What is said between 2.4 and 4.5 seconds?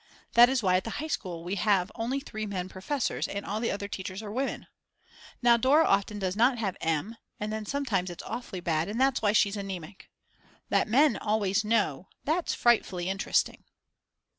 men professors and all the other teachers are